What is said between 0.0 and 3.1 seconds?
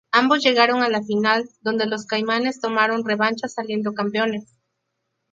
Ambos llegaron a la final donde los Caimanes tomaron